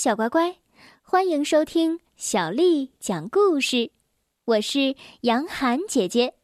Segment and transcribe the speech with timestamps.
[0.00, 0.56] 小乖乖，
[1.02, 3.92] 欢迎收听小丽讲故事。
[4.46, 6.36] 我是杨涵姐姐。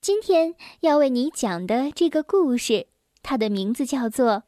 [0.00, 2.86] 今天要为你讲的这个故事，
[3.22, 4.34] 它的名字叫做《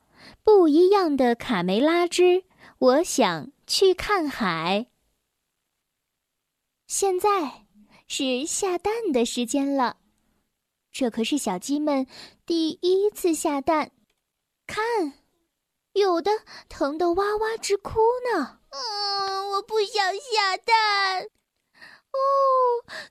[0.45, 2.45] 不一样的卡梅拉之
[2.79, 4.86] 我想去看海》。
[6.86, 7.66] 现在
[8.06, 9.96] 是下蛋的时间了，
[10.92, 12.06] 这可是小鸡们
[12.46, 13.90] 第一次下蛋。
[14.68, 15.14] 看，
[15.92, 16.30] 有的
[16.68, 18.00] 疼得哇哇直哭
[18.32, 18.60] 呢。
[18.70, 21.24] 嗯，我不想下蛋。
[22.12, 22.18] 哦，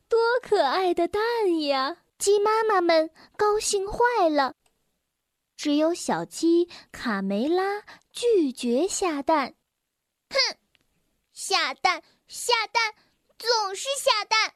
[0.07, 1.21] 多可爱的蛋
[1.63, 1.97] 呀！
[2.17, 4.55] 鸡妈妈们高兴坏了。
[5.55, 9.55] 只有小鸡卡梅拉拒绝下蛋。
[10.29, 10.57] 哼，
[11.33, 12.93] 下蛋下蛋，
[13.37, 14.55] 总是下蛋。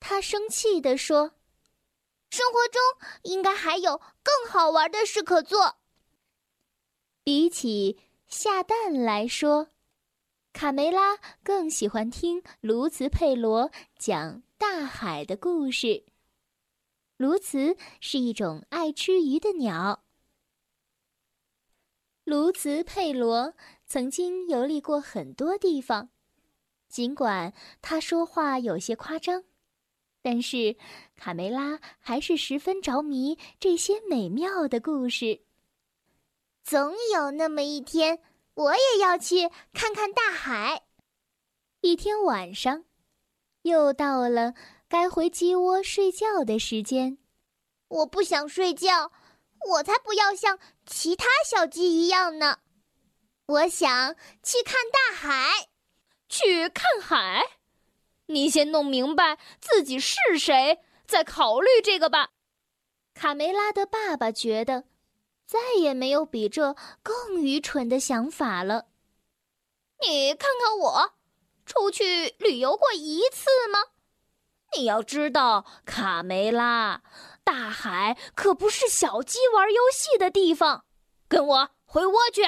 [0.00, 1.32] 他生气地说
[2.30, 2.80] ：“生活中
[3.22, 5.76] 应该还有更好玩的事可做。”
[7.28, 9.68] 比起下蛋来说，
[10.54, 16.06] 卡梅拉更喜欢听卢茨佩罗讲大海的故事。
[17.18, 20.04] 卢茨是一种爱吃鱼的鸟。
[22.24, 23.52] 卢茨佩罗
[23.84, 26.08] 曾经游历过很多地方，
[26.88, 29.44] 尽管他说话有些夸张，
[30.22, 30.78] 但是
[31.14, 35.42] 卡梅拉还是十分着迷这些美妙的故事。
[36.68, 38.20] 总有那么一天，
[38.52, 40.82] 我也要去看看大海。
[41.80, 42.84] 一天晚上，
[43.62, 44.52] 又到了
[44.86, 47.16] 该回鸡窝睡觉的时间。
[47.88, 49.10] 我不想睡觉，
[49.70, 52.58] 我才不要像其他小鸡一样呢。
[53.46, 55.68] 我想去看大海，
[56.28, 57.46] 去看海。
[58.26, 62.32] 你先弄明白自己是谁，再考虑这个吧。
[63.14, 64.84] 卡梅拉的爸爸觉得。
[65.48, 68.88] 再也没有比这更愚蠢的想法了。
[70.02, 71.14] 你看看我，
[71.64, 73.78] 出去旅游过一次吗？
[74.76, 77.02] 你要知道，卡梅拉，
[77.42, 80.84] 大海可不是小鸡玩游戏的地方。
[81.26, 82.42] 跟我回窝去。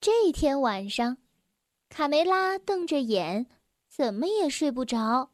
[0.00, 1.18] 这天晚上，
[1.88, 3.46] 卡梅拉瞪着眼，
[3.88, 5.30] 怎么也睡不着。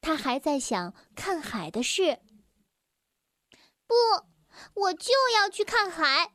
[0.00, 2.20] 他还在想看海的事。
[3.86, 4.31] 不。
[4.74, 6.32] 我就要去看海，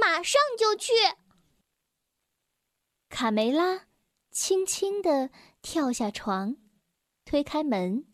[0.00, 0.92] 马上就去。
[3.08, 3.86] 卡梅拉
[4.30, 5.30] 轻轻地
[5.62, 6.56] 跳下床，
[7.24, 8.06] 推开门，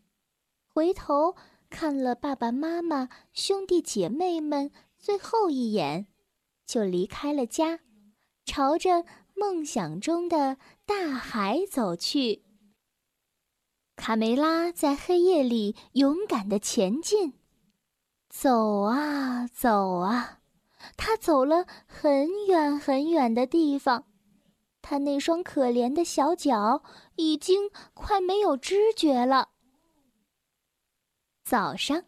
[0.67, 1.37] 回头
[1.69, 6.07] 看了爸爸妈妈、兄弟姐妹们最后一眼，
[6.65, 7.81] 就离开了家，
[8.45, 10.57] 朝着梦想中的
[10.87, 12.45] 大海走去。
[13.97, 17.46] 卡梅拉在黑夜里勇敢地前进。
[18.39, 20.41] 走啊走啊，
[20.99, 24.05] 他走了很远很远的地方，
[24.83, 26.83] 他那双可怜的小脚
[27.15, 29.49] 已经快没有知觉了。
[31.47, 32.05] 早上，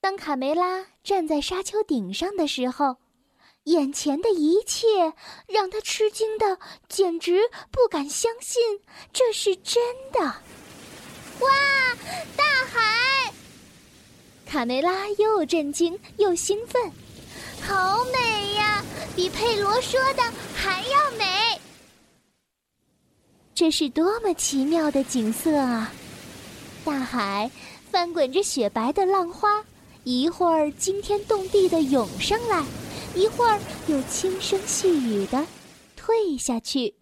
[0.00, 2.96] 当卡梅拉站在沙丘顶上的时候，
[3.64, 5.12] 眼前的一切
[5.46, 6.58] 让他吃惊的
[6.88, 8.80] 简直不敢相信
[9.12, 9.82] 这是真
[10.12, 10.18] 的。
[10.20, 11.50] 哇，
[12.38, 12.42] 大
[12.72, 13.11] 海！
[14.52, 16.92] 卡梅拉又震惊又兴奋，
[17.62, 18.84] 好美呀，
[19.16, 20.22] 比佩罗说的
[20.54, 21.58] 还要美。
[23.54, 25.90] 这是多么奇妙的景色啊！
[26.84, 27.50] 大海
[27.90, 29.64] 翻滚着雪白的浪花，
[30.04, 32.62] 一会儿惊天动地的涌上来，
[33.14, 35.46] 一会儿又轻声细语的
[35.96, 36.94] 退下去。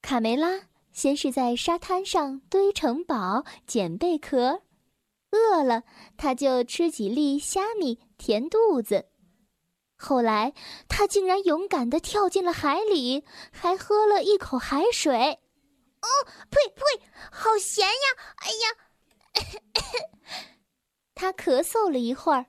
[0.00, 0.58] 卡梅拉
[0.94, 4.62] 先是在沙滩上堆城堡、捡贝壳。
[5.36, 5.84] 饿了，
[6.16, 9.06] 他就吃几粒虾米填肚子。
[9.98, 10.52] 后来，
[10.88, 15.14] 他竟然勇敢地跳进了海里，还喝了一口海水。
[16.02, 16.08] 哦，
[16.50, 16.82] 呸呸，
[17.30, 17.92] 好咸呀！
[18.36, 18.66] 哎呀，
[19.34, 20.08] 咳 咳
[21.14, 22.46] 他咳嗽了一会儿，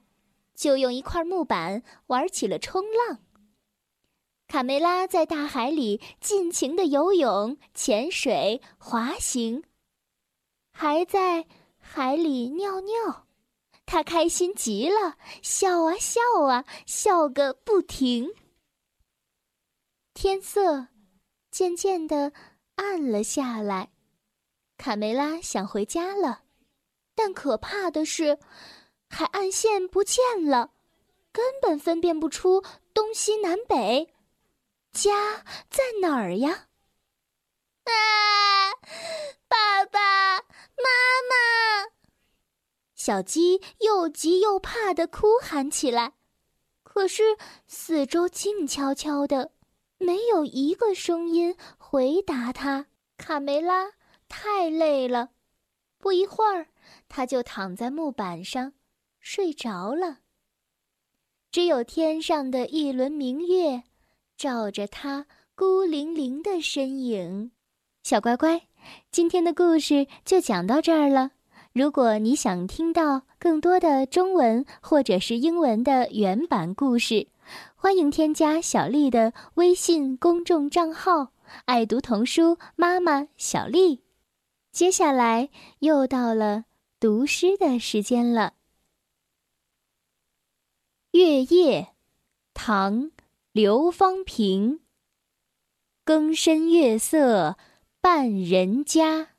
[0.54, 3.20] 就用一块木板玩起了冲浪。
[4.46, 9.62] 卡梅拉在大海里尽情的游泳、潜水、滑行，
[10.72, 11.46] 还在。
[11.90, 13.26] 海里尿尿，
[13.86, 18.30] 他开心极了，笑啊笑啊，笑个不停。
[20.12, 20.88] 天色
[21.50, 22.34] 渐渐的
[22.74, 23.90] 暗了下来，
[24.76, 26.42] 卡梅拉想回家了，
[27.14, 28.38] 但可怕的是，
[29.08, 30.74] 海岸线不见了，
[31.32, 32.62] 根本分辨不出
[32.92, 34.14] 东西南北，
[34.92, 36.67] 家在哪儿呀？
[37.92, 38.72] 啊，
[39.48, 40.88] 爸爸妈
[41.28, 41.90] 妈！
[42.94, 46.14] 小鸡又急又怕的哭喊起来，
[46.82, 47.36] 可是
[47.66, 49.52] 四周静悄悄的，
[49.98, 52.86] 没有一个声音回答他。
[53.16, 53.92] 卡梅拉
[54.28, 55.30] 太累了，
[55.98, 56.68] 不一会儿，
[57.08, 58.74] 他就躺在木板上
[59.20, 60.18] 睡着了。
[61.50, 63.84] 只有天上的一轮明月，
[64.36, 67.50] 照着他孤零零的身影。
[68.08, 68.62] 小乖乖，
[69.10, 71.32] 今天的故事就讲到这儿了。
[71.74, 77.28] 如果你想听到更多的中文或者是英文的原版故事，
[77.76, 81.32] 欢迎添加小丽的微信公众账号
[81.66, 84.00] “爱读童书妈妈小丽”。
[84.72, 85.50] 接下来
[85.80, 86.64] 又到了
[86.98, 88.54] 读诗的时间了。
[91.18, 91.82] 《月夜》
[92.54, 93.02] 唐·
[93.52, 94.80] 刘方平。
[96.06, 97.58] 更深月色
[98.10, 99.32] 半人家。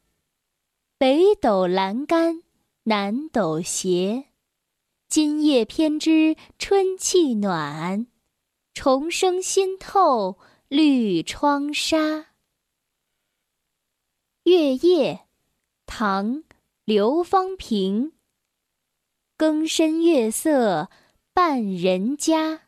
[0.99, 2.43] 北斗阑干
[2.83, 4.25] 南斗斜，
[5.07, 8.05] 今夜偏知春气暖，
[8.75, 10.37] 重生新透
[10.67, 12.27] 绿窗纱。
[14.43, 15.21] 月夜，
[15.87, 16.35] 唐·
[16.85, 18.11] 刘方平。
[19.35, 20.91] 更深月色
[21.33, 22.67] 半人家，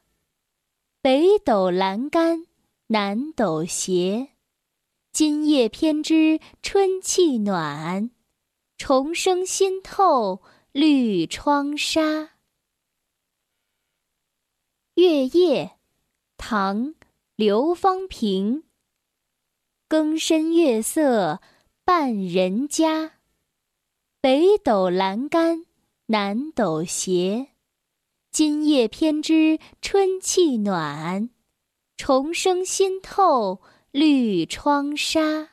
[1.00, 2.48] 北斗阑干
[2.88, 4.31] 南斗斜，
[5.14, 8.12] 今夜偏知春气暖。
[8.78, 10.42] 重生新透
[10.72, 12.32] 绿窗纱。
[14.94, 15.78] 月夜，
[16.38, 16.86] 唐·
[17.36, 18.64] 刘方平。
[19.90, 21.42] 更深月色
[21.84, 23.20] 半人家，
[24.22, 25.66] 北斗阑干
[26.06, 27.50] 南斗斜，
[28.32, 31.30] 今夜偏知春气暖。
[31.98, 33.62] 重生新透
[33.92, 35.51] 绿窗纱。